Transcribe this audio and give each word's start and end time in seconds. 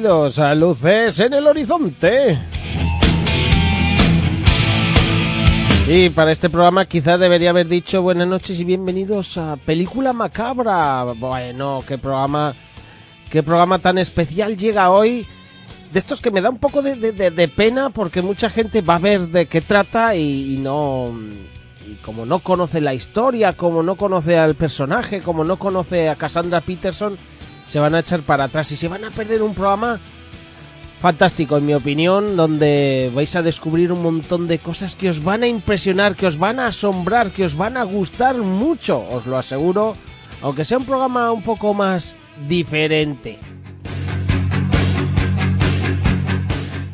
Bienvenidos 0.00 0.38
a 0.38 0.54
Luces 0.54 1.20
en 1.20 1.34
el 1.34 1.46
Horizonte. 1.46 2.38
Y 5.86 6.08
para 6.08 6.32
este 6.32 6.48
programa 6.48 6.86
quizás 6.86 7.20
debería 7.20 7.50
haber 7.50 7.68
dicho 7.68 8.00
buenas 8.00 8.26
noches 8.26 8.58
y 8.58 8.64
bienvenidos 8.64 9.36
a 9.36 9.58
Película 9.58 10.14
Macabra. 10.14 11.04
Bueno, 11.16 11.84
qué 11.86 11.98
programa, 11.98 12.54
qué 13.30 13.42
programa 13.42 13.78
tan 13.78 13.98
especial 13.98 14.56
llega 14.56 14.90
hoy. 14.90 15.26
De 15.92 15.98
estos 15.98 16.22
que 16.22 16.30
me 16.30 16.40
da 16.40 16.48
un 16.48 16.58
poco 16.58 16.80
de, 16.80 16.96
de- 17.12 17.48
pena 17.48 17.90
porque 17.90 18.22
mucha 18.22 18.48
gente 18.48 18.80
va 18.80 18.94
a 18.94 19.00
ver 19.00 19.28
de 19.28 19.46
qué 19.46 19.60
trata 19.60 20.14
y, 20.14 20.54
y 20.54 20.56
no... 20.56 21.12
Y 21.86 21.94
como 21.96 22.24
no 22.24 22.38
conoce 22.38 22.80
la 22.80 22.94
historia, 22.94 23.52
como 23.52 23.82
no 23.82 23.96
conoce 23.96 24.38
al 24.38 24.54
personaje, 24.54 25.20
como 25.20 25.44
no 25.44 25.56
conoce 25.56 26.08
a 26.08 26.14
Cassandra 26.14 26.60
Peterson, 26.62 27.18
se 27.70 27.78
van 27.78 27.94
a 27.94 28.00
echar 28.00 28.22
para 28.22 28.44
atrás 28.44 28.72
y 28.72 28.76
se 28.76 28.88
van 28.88 29.04
a 29.04 29.10
perder 29.10 29.42
un 29.42 29.54
programa 29.54 30.00
fantástico, 31.00 31.56
en 31.56 31.66
mi 31.66 31.72
opinión, 31.72 32.36
donde 32.36 33.12
vais 33.14 33.36
a 33.36 33.42
descubrir 33.42 33.92
un 33.92 34.02
montón 34.02 34.48
de 34.48 34.58
cosas 34.58 34.96
que 34.96 35.08
os 35.08 35.22
van 35.22 35.44
a 35.44 35.46
impresionar, 35.46 36.16
que 36.16 36.26
os 36.26 36.36
van 36.36 36.58
a 36.58 36.66
asombrar, 36.66 37.30
que 37.30 37.44
os 37.44 37.56
van 37.56 37.76
a 37.76 37.84
gustar 37.84 38.36
mucho, 38.38 39.06
os 39.08 39.24
lo 39.26 39.38
aseguro, 39.38 39.94
aunque 40.42 40.64
sea 40.64 40.78
un 40.78 40.84
programa 40.84 41.30
un 41.30 41.44
poco 41.44 41.72
más 41.72 42.16
diferente. 42.48 43.38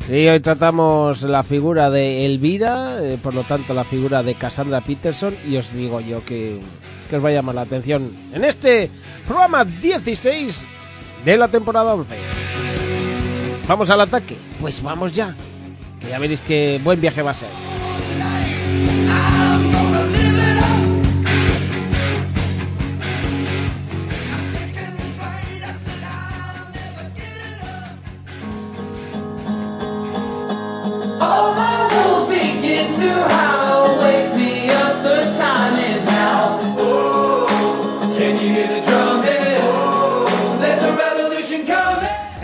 Sí, 0.07 0.27
hoy 0.27 0.39
tratamos 0.41 1.23
la 1.23 1.41
figura 1.41 1.89
de 1.89 2.27
Elvira, 2.27 3.03
eh, 3.03 3.17
por 3.21 3.33
lo 3.33 3.45
tanto 3.45 3.73
la 3.73 3.83
figura 3.83 4.21
de 4.21 4.35
Cassandra 4.35 4.81
Peterson, 4.81 5.35
y 5.49 5.57
os 5.57 5.73
digo 5.73 6.01
yo 6.01 6.23
que, 6.23 6.59
que 7.07 7.17
os 7.17 7.23
va 7.23 7.29
a 7.29 7.33
llamar 7.33 7.55
la 7.55 7.61
atención 7.61 8.11
en 8.33 8.43
este 8.43 8.89
programa 9.25 9.65
16 9.65 10.65
de 11.25 11.37
la 11.37 11.47
temporada 11.47 11.93
11. 11.93 12.15
¿Vamos 13.67 13.89
al 13.89 14.01
ataque? 14.01 14.37
Pues 14.61 14.81
vamos 14.81 15.13
ya. 15.13 15.35
Que 15.99 16.09
ya 16.09 16.19
veréis 16.19 16.41
qué 16.41 16.79
buen 16.83 17.01
viaje 17.01 17.21
va 17.21 17.31
a 17.31 17.33
ser. 17.33 17.49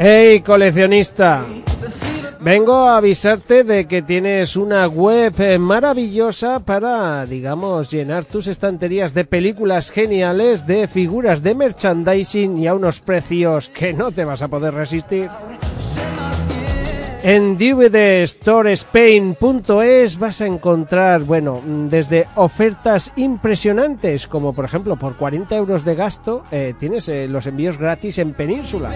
¡Hey, 0.05 0.41
coleccionista! 0.41 1.45
Vengo 2.41 2.73
a 2.73 2.97
avisarte 2.97 3.63
de 3.63 3.87
que 3.87 4.01
tienes 4.01 4.57
una 4.57 4.85
web 4.87 5.33
eh, 5.39 5.57
maravillosa 5.57 6.59
para, 6.59 7.25
digamos, 7.25 7.89
llenar 7.89 8.25
tus 8.25 8.47
estanterías 8.47 9.13
de 9.13 9.23
películas 9.23 9.91
geniales, 9.91 10.67
de 10.67 10.89
figuras 10.89 11.41
de 11.41 11.55
merchandising 11.55 12.57
y 12.57 12.67
a 12.67 12.75
unos 12.75 12.99
precios 12.99 13.69
que 13.69 13.93
no 13.93 14.11
te 14.11 14.25
vas 14.25 14.41
a 14.41 14.49
poder 14.49 14.73
resistir. 14.73 15.29
En 17.23 17.57
dvdstorespain.es 17.57 20.19
vas 20.19 20.41
a 20.41 20.47
encontrar, 20.47 21.21
bueno, 21.21 21.61
desde 21.89 22.27
ofertas 22.35 23.13
impresionantes, 23.15 24.27
como 24.27 24.51
por 24.51 24.65
ejemplo 24.65 24.97
por 24.97 25.15
40 25.15 25.55
euros 25.55 25.85
de 25.85 25.95
gasto 25.95 26.43
eh, 26.51 26.73
tienes 26.77 27.07
eh, 27.07 27.29
los 27.29 27.47
envíos 27.47 27.77
gratis 27.77 28.17
en 28.17 28.33
Península. 28.33 28.91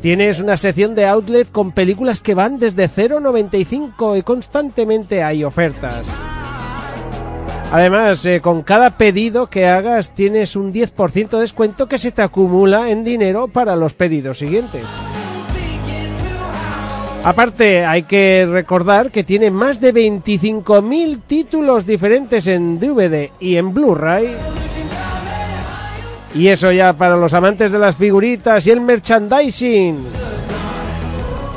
Tienes 0.00 0.40
una 0.40 0.56
sección 0.56 0.94
de 0.94 1.04
outlet 1.04 1.50
con 1.50 1.72
películas 1.72 2.22
que 2.22 2.34
van 2.34 2.58
desde 2.58 2.88
0,95 2.88 4.18
y 4.18 4.22
constantemente 4.22 5.22
hay 5.22 5.44
ofertas. 5.44 6.06
Además, 7.70 8.24
eh, 8.24 8.40
con 8.40 8.62
cada 8.62 8.96
pedido 8.96 9.48
que 9.48 9.66
hagas 9.66 10.14
tienes 10.14 10.56
un 10.56 10.72
10% 10.72 11.36
de 11.36 11.42
descuento 11.42 11.86
que 11.86 11.98
se 11.98 12.12
te 12.12 12.22
acumula 12.22 12.90
en 12.90 13.04
dinero 13.04 13.46
para 13.46 13.76
los 13.76 13.92
pedidos 13.92 14.38
siguientes. 14.38 14.84
Aparte, 17.22 17.84
hay 17.84 18.04
que 18.04 18.48
recordar 18.50 19.10
que 19.10 19.22
tiene 19.22 19.50
más 19.50 19.80
de 19.80 19.92
25.000 19.92 21.20
títulos 21.26 21.84
diferentes 21.84 22.46
en 22.46 22.80
DVD 22.80 23.30
y 23.38 23.56
en 23.56 23.74
Blu-ray. 23.74 24.34
Y 26.34 26.48
eso 26.48 26.70
ya 26.70 26.92
para 26.92 27.16
los 27.16 27.32
amantes 27.34 27.72
de 27.72 27.78
las 27.78 27.96
figuritas 27.96 28.66
y 28.66 28.70
el 28.70 28.80
merchandising. 28.80 29.98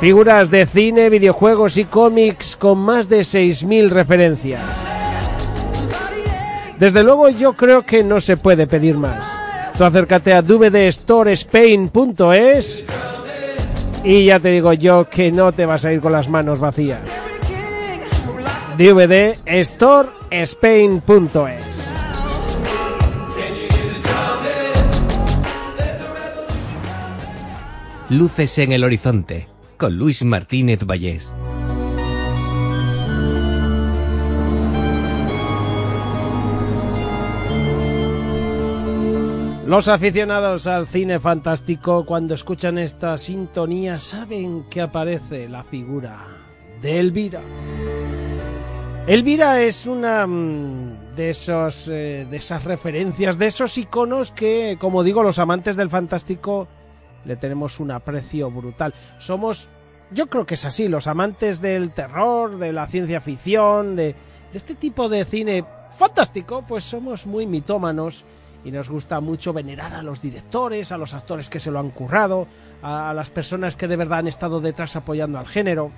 Figuras 0.00 0.50
de 0.50 0.66
cine, 0.66 1.08
videojuegos 1.08 1.76
y 1.76 1.84
cómics 1.84 2.56
con 2.56 2.78
más 2.78 3.08
de 3.08 3.20
6.000 3.20 3.90
referencias. 3.90 4.60
Desde 6.78 7.04
luego 7.04 7.28
yo 7.28 7.52
creo 7.54 7.82
que 7.82 8.02
no 8.02 8.20
se 8.20 8.36
puede 8.36 8.66
pedir 8.66 8.96
más. 8.96 9.24
Tú 9.78 9.84
acércate 9.84 10.34
a 10.34 10.42
dvdstorespain.es 10.42 12.84
y 14.04 14.24
ya 14.26 14.38
te 14.38 14.50
digo 14.50 14.74
yo 14.74 15.08
que 15.08 15.32
no 15.32 15.50
te 15.52 15.66
vas 15.66 15.84
a 15.84 15.92
ir 15.92 16.00
con 16.00 16.12
las 16.12 16.28
manos 16.28 16.60
vacías. 16.60 17.00
dvdstorespain.es 18.76 21.73
Luces 28.16 28.58
en 28.58 28.70
el 28.70 28.84
horizonte 28.84 29.48
con 29.76 29.98
Luis 29.98 30.24
Martínez 30.24 30.84
Vallés. 30.84 31.34
Los 39.66 39.88
aficionados 39.88 40.68
al 40.68 40.86
cine 40.86 41.18
fantástico 41.18 42.06
cuando 42.06 42.34
escuchan 42.34 42.78
esta 42.78 43.18
sintonía 43.18 43.98
saben 43.98 44.62
que 44.70 44.80
aparece 44.80 45.48
la 45.48 45.64
figura 45.64 46.24
de 46.80 47.00
Elvira. 47.00 47.42
Elvira 49.08 49.60
es 49.60 49.88
una 49.88 50.24
mm, 50.24 51.16
de 51.16 51.30
esos 51.30 51.88
eh, 51.88 52.28
de 52.30 52.36
esas 52.36 52.62
referencias, 52.62 53.38
de 53.38 53.46
esos 53.46 53.76
iconos 53.76 54.30
que, 54.30 54.76
como 54.78 55.02
digo, 55.02 55.24
los 55.24 55.40
amantes 55.40 55.74
del 55.74 55.90
fantástico 55.90 56.68
le 57.24 57.36
tenemos 57.36 57.80
un 57.80 57.90
aprecio 57.90 58.50
brutal. 58.50 58.94
Somos, 59.18 59.68
yo 60.10 60.26
creo 60.26 60.46
que 60.46 60.54
es 60.54 60.64
así, 60.64 60.88
los 60.88 61.06
amantes 61.06 61.60
del 61.60 61.90
terror, 61.90 62.58
de 62.58 62.72
la 62.72 62.86
ciencia 62.86 63.20
ficción, 63.20 63.96
de, 63.96 64.14
de 64.52 64.58
este 64.58 64.74
tipo 64.74 65.08
de 65.08 65.24
cine 65.24 65.64
fantástico, 65.96 66.64
pues 66.66 66.84
somos 66.84 67.26
muy 67.26 67.46
mitómanos 67.46 68.24
y 68.64 68.70
nos 68.70 68.88
gusta 68.88 69.20
mucho 69.20 69.52
venerar 69.52 69.92
a 69.94 70.02
los 70.02 70.22
directores, 70.22 70.90
a 70.90 70.98
los 70.98 71.12
actores 71.12 71.50
que 71.50 71.60
se 71.60 71.70
lo 71.70 71.78
han 71.78 71.90
currado, 71.90 72.46
a, 72.82 73.12
las 73.14 73.30
personas 73.30 73.76
que 73.76 73.88
de 73.88 73.96
verdad 73.96 74.20
han 74.20 74.28
estado 74.28 74.60
detrás 74.60 74.96
apoyando 74.96 75.38
al 75.38 75.46
género 75.46 75.90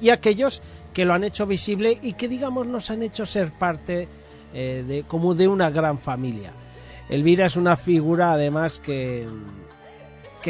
y 0.00 0.10
aquellos 0.10 0.60
que 0.92 1.04
lo 1.04 1.14
han 1.14 1.24
hecho 1.24 1.46
visible 1.46 1.98
y 2.02 2.14
que 2.14 2.28
digamos 2.28 2.66
nos 2.66 2.90
han 2.90 3.02
hecho 3.02 3.26
ser 3.26 3.52
parte 3.52 4.08
eh, 4.52 4.84
de 4.86 5.04
como 5.04 5.34
de 5.34 5.46
una 5.46 5.70
gran 5.70 5.98
familia. 5.98 6.52
Elvira 7.08 7.46
es 7.46 7.56
una 7.56 7.76
figura 7.76 8.32
además 8.32 8.80
que 8.80 9.26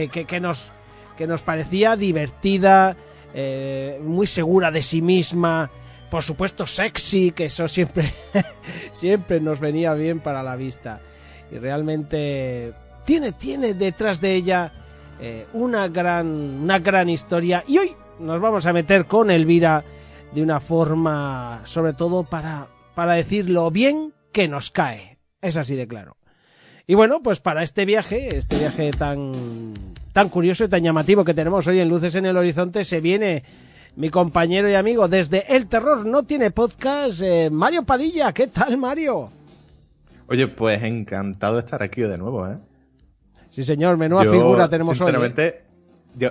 que, 0.07 0.41
nos 0.41 0.71
que 1.17 1.27
nos 1.27 1.43
parecía 1.43 1.97
divertida, 1.97 2.97
eh, 3.35 3.99
muy 4.01 4.29
segura 4.29 4.71
de 4.71 4.83
sí 4.83 5.03
misma, 5.03 5.69
por 6.11 6.23
supuesto 6.23 6.67
sexy, 6.67 7.33
que 7.33 7.47
eso 7.47 7.67
siempre 7.67 8.15
siempre 8.93 9.41
nos 9.41 9.59
venía 9.59 9.95
bien 9.95 10.21
para 10.21 10.45
la 10.45 10.55
vista. 10.55 11.01
Y 11.51 11.59
realmente 11.59 12.73
tiene 13.05 13.33
tiene 13.33 13.75
detrás 13.75 14.21
de 14.21 14.35
ella 14.35 14.73
eh, 15.21 15.47
una 15.55 15.89
gran 15.89 16.27
una 16.27 16.79
gran 16.79 17.09
historia. 17.09 17.65
Y 17.67 17.79
hoy 17.79 17.97
nos 18.21 18.41
vamos 18.41 18.67
a 18.67 18.73
meter 18.73 19.07
con 19.07 19.33
Elvira 19.33 19.83
de 20.33 20.43
una 20.43 20.61
forma 20.61 21.63
sobre 21.65 21.95
todo 21.95 22.23
para 22.23 22.69
para 22.95 23.15
decir 23.15 23.51
lo 23.51 23.73
bien 23.73 24.15
que 24.33 24.47
nos 24.47 24.71
cae. 24.71 25.19
Es 25.41 25.57
así 25.57 25.75
de 25.75 25.89
claro 25.89 26.19
y 26.89 26.95
bueno 26.95 27.21
pues 27.23 27.39
para 27.39 27.63
este 27.63 27.85
viaje 27.85 28.37
este 28.37 28.59
viaje 28.59 28.91
tan 28.91 29.31
tan 30.13 30.29
curioso 30.31 30.65
y 30.65 30.69
tan 30.69 30.83
llamativo 30.83 31.25
que 31.25 31.35
tenemos 31.35 31.67
hoy 31.69 31.79
en 31.81 31.89
Luces 31.89 32.15
en 32.17 32.27
el 32.27 32.37
Horizonte 32.37 32.85
se 32.85 33.01
viene 33.01 33.45
mi 33.97 34.11
compañero 34.11 34.69
y 34.71 34.75
amigo 34.75 35.07
desde 35.07 35.55
El 35.55 35.67
Terror 35.69 36.05
no 36.07 36.23
tiene 36.25 36.51
podcast 36.51 37.21
eh, 37.23 37.51
Mario 37.53 37.85
Padilla 37.85 38.33
¿qué 38.33 38.47
tal 38.49 38.77
Mario? 38.79 39.29
Oye, 40.31 40.47
pues 40.47 40.83
encantado 40.83 41.55
de 41.55 41.61
estar 41.61 41.83
aquí 41.83 42.03
de 42.03 42.19
nuevo, 42.19 42.47
¿eh? 42.47 42.57
Sí 43.51 43.63
señor 43.65 43.97
menuda 43.97 44.25
Yo, 44.25 44.33
figura 44.33 44.69
tenemos 44.69 44.91
hoy 45.01 45.07
¿eh? 45.07 45.11
sinceramente, 45.11 45.63
yo- 46.17 46.31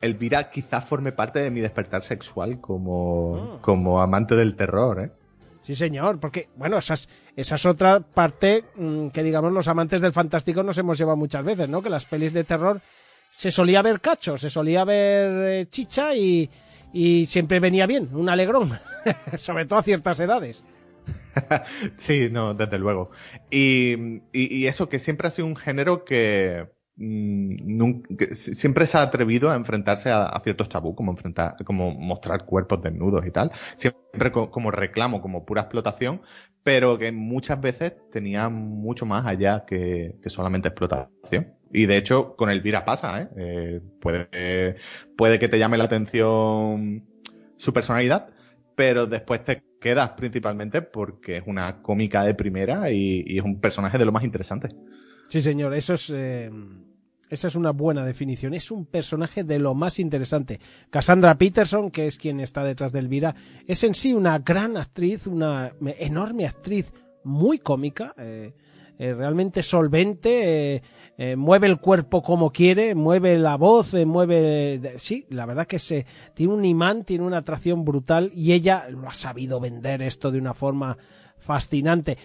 Elvira 0.00 0.50
quizás 0.50 0.84
forme 0.84 1.12
parte 1.12 1.40
de 1.40 1.50
mi 1.50 1.60
despertar 1.60 2.02
sexual 2.02 2.60
como, 2.60 3.36
Ah. 3.36 3.58
como 3.62 4.00
amante 4.00 4.36
del 4.36 4.56
terror, 4.56 5.00
¿eh? 5.00 5.10
Sí, 5.66 5.74
señor, 5.74 6.20
porque, 6.20 6.48
bueno, 6.54 6.78
esa 6.78 6.94
es, 6.94 7.08
esa 7.34 7.56
es 7.56 7.66
otra 7.66 7.98
parte 7.98 8.62
mm, 8.76 9.08
que, 9.08 9.24
digamos, 9.24 9.52
los 9.52 9.66
amantes 9.66 10.00
del 10.00 10.12
fantástico 10.12 10.62
nos 10.62 10.78
hemos 10.78 10.96
llevado 10.96 11.16
muchas 11.16 11.44
veces, 11.44 11.68
¿no? 11.68 11.82
Que 11.82 11.90
las 11.90 12.04
pelis 12.06 12.32
de 12.32 12.44
terror 12.44 12.80
se 13.30 13.50
solía 13.50 13.82
ver 13.82 14.00
cacho, 14.00 14.38
se 14.38 14.48
solía 14.48 14.84
ver 14.84 15.50
eh, 15.62 15.66
chicha 15.68 16.14
y, 16.14 16.48
y 16.92 17.26
siempre 17.26 17.58
venía 17.58 17.86
bien, 17.86 18.08
un 18.12 18.28
alegrón, 18.28 18.78
sobre 19.36 19.66
todo 19.66 19.80
a 19.80 19.82
ciertas 19.82 20.20
edades. 20.20 20.62
Sí, 21.96 22.28
no, 22.30 22.54
desde 22.54 22.78
luego. 22.78 23.10
Y, 23.50 23.94
y- 24.32 24.54
y 24.56 24.66
eso 24.68 24.88
que 24.88 24.98
siempre 25.00 25.28
ha 25.28 25.30
sido 25.32 25.46
un 25.46 25.56
género 25.56 26.04
que, 26.04 26.68
mm, 26.96 28.02
siempre 28.32 28.86
se 28.86 28.98
ha 28.98 29.02
atrevido 29.02 29.50
a 29.50 29.56
enfrentarse 29.56 30.10
a, 30.10 30.40
ciertos 30.42 30.68
tabú, 30.68 30.94
como 30.94 31.12
enfrentar, 31.12 31.54
como 31.64 31.92
mostrar 31.92 32.44
cuerpos 32.46 32.82
desnudos 32.82 33.26
y 33.26 33.30
tal, 33.30 33.50
siempre 33.76 34.32
co- 34.32 34.50
como 34.50 34.70
reclamo, 34.70 35.20
como 35.20 35.44
pura 35.44 35.62
explotación, 35.62 36.22
pero 36.62 36.98
que 36.98 37.12
muchas 37.12 37.60
veces 37.60 37.94
tenía 38.10 38.48
mucho 38.48 39.06
más 39.06 39.26
allá 39.26 39.64
que, 39.66 40.16
que 40.22 40.30
solamente 40.30 40.68
explotación. 40.68 41.54
Y 41.72 41.86
de 41.86 41.96
hecho, 41.96 42.36
con 42.36 42.48
Elvira 42.50 42.84
pasa, 42.84 43.22
¿eh? 43.22 43.28
Eh, 43.36 43.80
puede, 44.00 44.76
puede 45.16 45.38
que 45.38 45.48
te 45.48 45.58
llame 45.58 45.76
la 45.78 45.84
atención 45.84 47.04
su 47.56 47.72
personalidad, 47.72 48.28
pero 48.74 49.06
después 49.06 49.44
te 49.44 49.62
quedas 49.80 50.10
principalmente 50.10 50.82
porque 50.82 51.38
es 51.38 51.42
una 51.46 51.82
cómica 51.82 52.22
de 52.24 52.34
primera 52.34 52.90
y 52.90 53.38
es 53.38 53.44
un 53.44 53.60
personaje 53.60 53.98
de 53.98 54.04
lo 54.04 54.12
más 54.12 54.24
interesante. 54.24 54.68
Sí, 55.28 55.42
señor, 55.42 55.74
eso 55.74 55.94
es, 55.94 56.10
eh, 56.14 56.50
esa 57.28 57.48
es 57.48 57.54
una 57.56 57.72
buena 57.72 58.04
definición. 58.04 58.54
Es 58.54 58.70
un 58.70 58.86
personaje 58.86 59.44
de 59.44 59.58
lo 59.58 59.74
más 59.74 59.98
interesante. 59.98 60.60
Cassandra 60.90 61.36
Peterson, 61.36 61.90
que 61.90 62.06
es 62.06 62.16
quien 62.16 62.40
está 62.40 62.62
detrás 62.62 62.92
de 62.92 63.00
Elvira, 63.00 63.34
es 63.66 63.82
en 63.84 63.94
sí 63.94 64.12
una 64.12 64.38
gran 64.38 64.76
actriz, 64.76 65.26
una 65.26 65.72
enorme 65.98 66.46
actriz, 66.46 66.92
muy 67.24 67.58
cómica, 67.58 68.14
eh, 68.18 68.52
eh, 68.98 69.12
realmente 69.12 69.64
solvente, 69.64 70.80
mueve 71.36 71.66
el 71.66 71.80
cuerpo 71.80 72.22
como 72.22 72.52
quiere, 72.52 72.94
mueve 72.94 73.36
la 73.36 73.56
voz, 73.56 73.94
mueve... 73.94 74.94
Sí, 74.98 75.26
la 75.30 75.44
verdad 75.44 75.66
que 75.66 75.78
se 75.78 76.06
tiene 76.34 76.54
un 76.54 76.64
imán, 76.64 77.04
tiene 77.04 77.24
una 77.24 77.38
atracción 77.38 77.84
brutal 77.84 78.30
y 78.32 78.52
ella 78.52 78.86
lo 78.88 79.08
ha 79.08 79.14
sabido 79.14 79.58
vender 79.58 80.02
esto 80.02 80.30
de 80.30 80.38
una 80.38 80.54
forma 80.54 80.96
fascinante. 81.38 82.16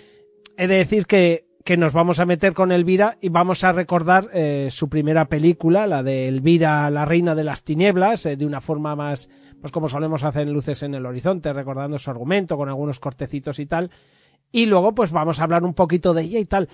He 0.58 0.68
de 0.68 0.76
decir 0.76 1.08
que, 1.08 1.51
que 1.64 1.78
nos 1.78 1.94
vamos 1.94 2.20
a 2.20 2.26
meter 2.26 2.54
con 2.54 2.72
Elvira 2.72 3.18
y 3.22 3.30
vamos 3.30 3.64
a 3.64 3.72
recordar 3.72 4.30
eh, 4.34 4.70
su 4.72 4.90
primera 4.90 5.26
película, 5.26 5.88
la 5.88 6.04
de 6.04 6.28
Elvira, 6.28 6.90
la 6.90 7.06
reina 7.06 7.36
de 7.36 7.44
las 7.44 7.64
tinieblas, 7.64 8.26
eh, 8.26 8.36
de 8.36 8.46
una 8.46 8.62
forma 8.62 8.96
más, 8.96 9.30
pues 9.60 9.72
como 9.72 9.90
solemos 9.90 10.24
hacer 10.24 10.48
en 10.48 10.54
Luces 10.54 10.84
en 10.84 10.96
el 10.96 11.06
Horizonte, 11.06 11.54
recordando 11.54 12.00
su 12.00 12.10
argumento 12.10 12.58
con 12.58 12.70
algunos 12.70 13.00
cortecitos 13.00 13.60
y 13.60 13.66
tal. 13.66 13.92
Y 14.52 14.66
luego, 14.66 14.94
pues 14.94 15.12
vamos 15.12 15.40
a 15.40 15.44
hablar 15.44 15.64
un 15.64 15.74
poquito 15.74 16.14
de 16.14 16.24
ella 16.24 16.40
y 16.40 16.46
tal. 16.46 16.70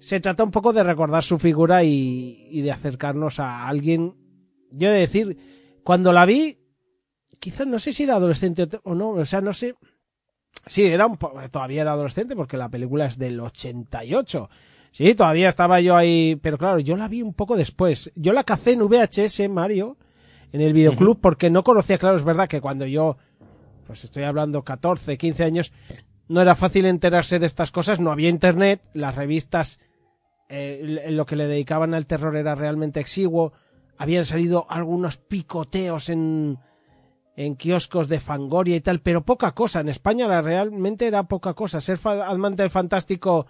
Se 0.00 0.20
trata 0.20 0.44
un 0.44 0.50
poco 0.50 0.72
de 0.72 0.82
recordar 0.82 1.22
su 1.22 1.38
figura 1.38 1.84
y, 1.84 2.48
y 2.50 2.62
de 2.62 2.72
acercarnos 2.72 3.38
a 3.38 3.68
alguien. 3.68 4.14
Yo 4.70 4.88
he 4.88 4.92
de 4.92 4.98
decir, 5.00 5.38
cuando 5.84 6.12
la 6.12 6.26
vi, 6.26 6.58
quizás 7.38 7.66
no 7.66 7.78
sé 7.78 7.92
si 7.92 8.02
era 8.04 8.16
adolescente 8.16 8.68
o 8.82 8.94
no, 8.94 9.10
o 9.10 9.24
sea, 9.24 9.40
no 9.40 9.52
sé. 9.52 9.74
Sí, 10.66 10.84
era 10.86 11.06
un 11.06 11.16
po- 11.16 11.32
todavía 11.50 11.82
era 11.82 11.92
adolescente 11.92 12.36
porque 12.36 12.56
la 12.56 12.68
película 12.68 13.06
es 13.06 13.18
del 13.18 13.40
88. 13.40 14.48
Sí, 14.92 15.14
todavía 15.14 15.48
estaba 15.48 15.80
yo 15.80 15.96
ahí, 15.96 16.36
pero 16.42 16.58
claro, 16.58 16.78
yo 16.78 16.96
la 16.96 17.08
vi 17.08 17.22
un 17.22 17.34
poco 17.34 17.56
después. 17.56 18.12
Yo 18.14 18.32
la 18.32 18.44
cacé 18.44 18.72
en 18.72 18.80
VHS, 18.86 19.48
Mario, 19.48 19.96
en 20.52 20.60
el 20.60 20.72
videoclub, 20.74 21.18
porque 21.20 21.50
no 21.50 21.64
conocía, 21.64 21.98
claro, 21.98 22.16
es 22.16 22.24
verdad 22.24 22.48
que 22.48 22.60
cuando 22.60 22.84
yo, 22.86 23.16
pues 23.86 24.04
estoy 24.04 24.24
hablando 24.24 24.62
14, 24.64 25.16
15 25.16 25.44
años, 25.44 25.72
no 26.28 26.40
era 26.42 26.54
fácil 26.54 26.84
enterarse 26.84 27.38
de 27.38 27.46
estas 27.46 27.70
cosas, 27.70 28.00
no 28.00 28.12
había 28.12 28.28
internet, 28.28 28.82
las 28.92 29.14
revistas, 29.14 29.80
eh, 30.50 31.06
lo 31.10 31.24
que 31.24 31.36
le 31.36 31.46
dedicaban 31.46 31.94
al 31.94 32.06
terror 32.06 32.36
era 32.36 32.54
realmente 32.54 33.00
exiguo, 33.00 33.54
habían 33.96 34.26
salido 34.26 34.66
algunos 34.68 35.16
picoteos 35.16 36.10
en, 36.10 36.58
en 37.36 37.56
kioscos 37.56 38.08
de 38.08 38.20
Fangoria 38.20 38.76
y 38.76 38.80
tal, 38.80 39.00
pero 39.00 39.22
poca 39.22 39.52
cosa. 39.52 39.80
En 39.80 39.88
España 39.88 40.28
la 40.28 40.42
realmente 40.42 41.06
era 41.06 41.22
poca 41.24 41.54
cosa. 41.54 41.80
Ser 41.80 41.98
amante 42.04 42.62
del 42.62 42.70
fantástico 42.70 43.46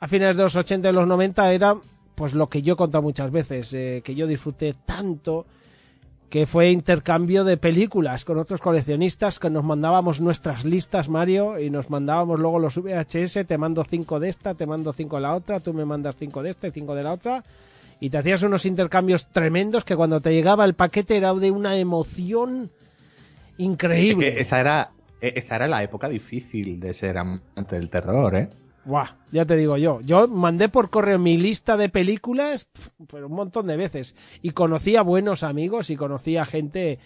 a 0.00 0.08
finales 0.08 0.36
de 0.36 0.42
los 0.42 0.56
80 0.56 0.88
y 0.88 0.92
los 0.92 1.06
90 1.06 1.52
era 1.52 1.76
pues 2.14 2.32
lo 2.32 2.48
que 2.48 2.62
yo 2.62 2.74
he 2.74 2.76
contado 2.76 3.02
muchas 3.02 3.30
veces, 3.30 3.72
eh, 3.74 4.02
que 4.04 4.14
yo 4.14 4.26
disfruté 4.26 4.74
tanto 4.86 5.46
que 6.28 6.46
fue 6.46 6.70
intercambio 6.70 7.44
de 7.44 7.56
películas 7.56 8.24
con 8.24 8.38
otros 8.38 8.60
coleccionistas 8.60 9.38
que 9.38 9.50
nos 9.50 9.62
mandábamos 9.62 10.20
nuestras 10.20 10.64
listas, 10.64 11.08
Mario, 11.08 11.60
y 11.60 11.70
nos 11.70 11.88
mandábamos 11.88 12.40
luego 12.40 12.58
los 12.58 12.76
VHS, 12.76 13.46
te 13.46 13.58
mando 13.58 13.84
cinco 13.84 14.18
de 14.18 14.30
esta, 14.30 14.54
te 14.54 14.66
mando 14.66 14.92
cinco 14.92 15.16
de 15.16 15.22
la 15.22 15.34
otra, 15.34 15.60
tú 15.60 15.72
me 15.72 15.84
mandas 15.84 16.16
cinco 16.16 16.42
de 16.42 16.50
esta 16.50 16.66
y 16.66 16.72
cinco 16.72 16.94
de 16.94 17.04
la 17.04 17.12
otra, 17.12 17.44
y 18.00 18.10
te 18.10 18.18
hacías 18.18 18.42
unos 18.42 18.66
intercambios 18.66 19.26
tremendos 19.28 19.84
que 19.84 19.94
cuando 19.94 20.20
te 20.20 20.32
llegaba 20.32 20.64
el 20.64 20.74
paquete 20.74 21.16
era 21.16 21.32
de 21.34 21.52
una 21.52 21.76
emoción 21.76 22.70
Es 23.58 23.60
increíble. 23.66 24.34
que 24.34 24.40
esa 24.40 24.60
era, 24.60 24.90
e- 25.20 25.34
esa 25.36 25.56
era 25.56 25.66
la 25.68 25.82
época 25.82 26.08
difícil 26.08 26.78
de 26.80 26.94
ser 26.94 27.18
amante 27.18 27.76
del 27.76 27.88
terror, 27.90 28.34
¿eh? 28.36 28.48
Buah, 28.84 29.16
ya 29.32 29.44
te 29.44 29.56
digo 29.56 29.76
yo. 29.76 30.00
Yo 30.02 30.28
mandé 30.28 30.68
por 30.68 30.90
correo 30.90 31.18
mi 31.18 31.36
lista 31.38 31.76
de 31.76 31.88
películas, 31.88 32.68
pero 33.10 33.26
un 33.26 33.32
montón 33.34 33.66
de 33.66 33.76
veces. 33.76 34.14
Y 34.42 34.50
conocí 34.50 34.94
a 34.94 35.02
buenos 35.02 35.42
amigos 35.42 35.90
y 35.90 35.96
conocí 35.96 36.36
a 36.36 36.44
gente 36.44 36.98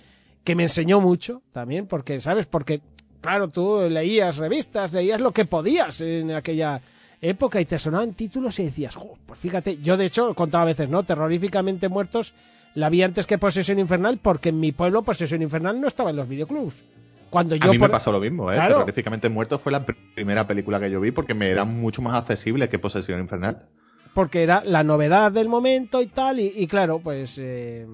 que 0.44 0.54
me 0.54 0.64
enseñó 0.64 1.00
mucho 1.00 1.40
también, 1.52 1.86
porque, 1.86 2.20
¿sabes? 2.20 2.44
Porque, 2.46 2.82
claro, 3.22 3.48
tú 3.48 3.86
leías 3.88 4.36
revistas, 4.36 4.92
leías 4.92 5.22
lo 5.22 5.32
que 5.32 5.46
podías 5.46 6.02
en 6.02 6.32
aquella 6.32 6.82
época 7.22 7.60
y 7.62 7.64
te 7.66 7.78
sonaban 7.78 8.12
títulos 8.14 8.58
y 8.58 8.64
decías, 8.64 8.94
"Jo, 8.94 9.16
pues 9.24 9.38
fíjate, 9.38 9.78
yo 9.78 9.96
de 9.96 10.06
hecho 10.06 10.34
contaba 10.34 10.62
a 10.62 10.66
veces, 10.66 10.88
¿no? 10.90 11.02
Terroríficamente 11.04 11.88
muertos, 11.88 12.34
la 12.74 12.88
vi 12.88 13.02
antes 13.02 13.26
que 13.26 13.38
Posesión 13.38 13.78
Infernal, 13.78 14.18
porque 14.18 14.50
en 14.50 14.60
mi 14.60 14.72
pueblo 14.72 15.02
Posesión 15.02 15.42
Infernal 15.42 15.80
no 15.80 15.88
estaba 15.88 16.10
en 16.10 16.16
los 16.16 16.28
videoclubs. 16.28 16.82
Cuando 17.30 17.54
yo 17.54 17.68
a 17.68 17.72
mí 17.72 17.78
por- 17.78 17.88
me 17.88 17.92
pasó 17.92 18.10
lo 18.12 18.18
mismo, 18.20 18.50
¿eh? 18.50 18.54
Claro. 18.56 18.74
Terroríficamente 18.74 19.28
Muerto 19.28 19.58
fue 19.58 19.70
la 19.72 19.86
pr- 19.86 19.96
primera 20.14 20.46
película 20.48 20.80
que 20.80 20.90
yo 20.90 21.00
vi 21.00 21.10
porque 21.12 21.34
me 21.34 21.48
era 21.50 21.64
mucho 21.64 22.02
más 22.02 22.14
accesible 22.16 22.68
que 22.68 22.78
Posesión 22.78 23.20
Infernal. 23.20 23.66
porque 24.14 24.42
era 24.42 24.62
la 24.64 24.82
novedad 24.82 25.30
del 25.30 25.48
momento 25.48 26.02
y 26.02 26.08
tal, 26.08 26.40
y, 26.40 26.52
y 26.56 26.66
claro, 26.66 26.98
pues, 26.98 27.36
eh, 27.40 27.86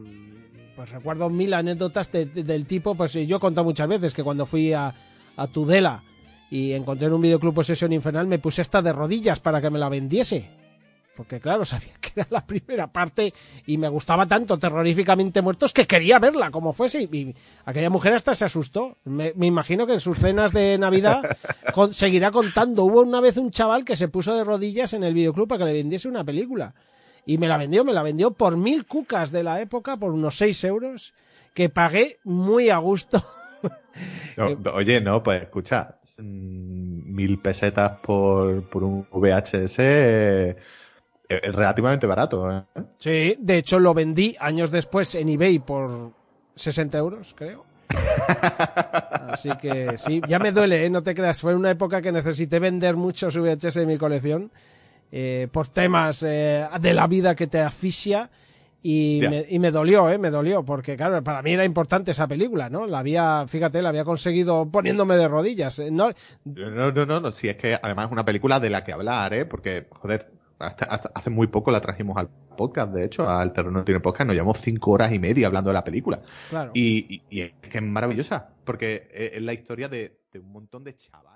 pues 0.75 0.89
recuerdo 0.91 1.29
mil 1.29 1.53
anécdotas 1.53 2.11
de- 2.11 2.25
de- 2.27 2.43
del 2.43 2.65
tipo, 2.67 2.95
pues 2.95 3.13
yo 3.13 3.37
he 3.37 3.41
contado 3.41 3.65
muchas 3.67 3.87
veces 3.89 4.15
que 4.15 4.23
cuando 4.25 4.47
fui 4.47 4.73
a, 4.73 4.95
a 5.37 5.47
Tudela 5.49 6.03
y 6.51 6.73
encontré 6.73 7.09
en 7.09 7.13
un 7.13 7.21
videoclub 7.21 7.53
Posesión 7.55 7.93
Infernal 7.93 8.27
me 8.27 8.39
puse 8.39 8.63
hasta 8.63 8.81
de 8.81 8.93
rodillas 8.95 9.41
para 9.41 9.61
que 9.61 9.69
me 9.69 9.79
la 9.79 9.91
vendiese. 9.91 10.49
Porque 11.15 11.41
claro, 11.41 11.65
sabía 11.67 11.93
era 12.17 12.27
la 12.31 12.47
primera 12.47 12.87
parte 12.89 13.33
y 13.67 13.79
me 13.79 13.89
gustaba 13.89 14.27
tanto 14.27 14.59
terroríficamente 14.59 15.43
muertos 15.43 15.73
que 15.73 15.87
quería 15.87 16.19
verla 16.19 16.51
como 16.51 16.73
fuese. 16.73 17.03
Y 17.03 17.35
aquella 17.65 17.91
mujer 17.91 18.15
hasta 18.15 18.35
se 18.35 18.45
asustó. 18.45 18.97
Me, 19.05 19.33
me 19.37 19.47
imagino 19.47 19.87
que 19.87 19.93
en 19.95 20.01
sus 20.01 20.19
cenas 20.19 20.53
de 20.53 20.79
Navidad 20.79 21.37
con- 21.75 21.93
seguirá 21.93 22.31
contando. 22.31 22.85
Hubo 22.85 23.03
una 23.03 23.21
vez 23.21 23.37
un 23.37 23.51
chaval 23.51 23.85
que 23.85 23.97
se 23.97 24.09
puso 24.09 24.35
de 24.35 24.45
rodillas 24.45 24.93
en 24.93 25.05
el 25.05 25.15
videoclub 25.15 25.49
para 25.49 25.61
que 25.61 25.73
le 25.73 25.73
vendiese 25.79 26.09
una 26.09 26.25
película. 26.25 26.75
Y 27.25 27.39
me 27.39 27.49
la 27.49 27.57
vendió, 27.57 27.85
me 27.85 27.93
la 27.93 28.03
vendió 28.03 28.31
por 28.33 28.57
mil 28.57 28.87
cucas 28.87 29.33
de 29.33 29.43
la 29.43 29.61
época, 29.61 29.97
por 29.97 30.13
unos 30.13 30.39
seis 30.39 30.63
euros, 30.63 31.13
que 31.55 31.69
pagué 31.69 32.19
muy 32.23 32.71
a 32.71 32.77
gusto. 32.79 33.21
No, 34.37 34.57
oye, 34.75 35.01
no, 35.01 35.25
pues 35.25 35.43
escucha, 35.43 35.97
mm, 36.19 37.15
mil 37.15 37.39
pesetas 37.41 37.99
por, 38.01 38.69
por 38.69 38.85
un 38.85 39.09
VHS 39.11 39.79
eh, 39.81 40.57
es 41.29 41.55
relativamente 41.55 42.07
barato. 42.07 42.51
¿eh? 42.51 42.63
Sí, 42.99 43.37
de 43.39 43.59
hecho 43.59 43.79
lo 43.79 43.95
vendí 43.95 44.37
años 44.39 44.71
después 44.71 45.15
en 45.15 45.29
eBay 45.29 45.59
por 45.59 46.13
60 46.55 46.99
euros, 46.99 47.35
creo. 47.37 47.65
Así 49.29 49.51
que 49.61 49.97
sí, 49.99 50.21
ya 50.29 50.39
me 50.39 50.53
duele, 50.53 50.87
¿eh? 50.87 50.91
no 50.91 51.03
te 51.03 51.15
creas. 51.15 51.41
Fue 51.41 51.55
una 51.55 51.71
época 51.71 52.01
que 52.01 52.13
necesité 52.13 52.59
vender 52.59 52.97
muchos 52.97 53.37
VHS 53.37 53.75
de 53.75 53.87
mi 53.87 53.99
colección 53.99 54.51
eh, 55.13 55.49
por 55.51 55.69
temas 55.69 56.23
eh, 56.23 56.67
de 56.81 56.95
la 56.95 57.07
vida 57.07 57.35
que 57.35 57.47
te 57.47 57.61
asfixia. 57.61 58.31
Y 58.83 59.21
me, 59.29 59.45
y 59.49 59.59
me 59.59 59.73
dolió, 59.73 60.09
¿eh? 60.11 60.19
Me 60.19 60.31
dolió, 60.31 60.65
porque 60.65 60.97
claro, 60.97 61.21
para 61.25 61.43
mí 61.43 61.51
era 61.51 61.65
importante 61.65 62.13
esa 62.13 62.29
película, 62.29 62.71
¿no? 62.71 62.87
La 62.87 63.01
había, 63.01 63.45
fíjate, 63.49 63.83
la 63.83 63.89
había 63.89 64.05
conseguido 64.05 64.71
poniéndome 64.71 65.17
de 65.17 65.27
rodillas. 65.27 65.81
¿eh? 65.81 65.91
No, 65.91 66.13
No, 66.45 66.93
no, 66.93 67.07
no, 67.07 67.21
no, 67.21 67.33
si 67.33 67.49
es 67.49 67.57
que 67.57 67.77
además 67.83 68.07
es 68.07 68.13
una 68.13 68.25
película 68.25 68.61
de 68.61 68.71
la 68.71 68.85
que 68.85 68.93
hablar, 68.93 69.35
¿eh? 69.35 69.45
Porque, 69.45 69.89
joder, 69.91 70.31
hasta- 70.59 70.85
hasta- 70.87 71.11
hace 71.15 71.31
muy 71.31 71.47
poco 71.49 71.71
la 71.71 71.81
trajimos 71.81 72.17
al 72.17 72.29
podcast, 72.57 72.93
de 72.93 73.05
hecho, 73.05 73.29
al 73.29 73.53
Terror 73.53 73.73
No 73.73 73.85
Tiene 73.85 74.01
Podcast, 74.01 74.27
nos 74.27 74.35
llevamos 74.35 74.59
cinco 74.61 74.93
horas 74.93 75.13
y 75.13 75.19
media 75.19 75.47
hablando 75.47 75.71
de 75.71 75.75
la 75.75 75.85
película. 75.85 76.23
claro. 76.49 76.71
Y, 76.75 77.15
y- 77.17 77.23
y 77.31 77.41
es 77.43 77.53
que 77.71 77.79
es 77.79 77.85
maravillosa, 77.85 78.51
porque 78.65 79.09
es 79.13 79.33
es 79.35 79.43
la 79.43 79.53
historia 79.53 79.89
de, 79.89 80.21
de 80.33 80.39
un 80.39 80.51
montón 80.53 80.83
de 80.85 80.95
chavales. 80.97 81.36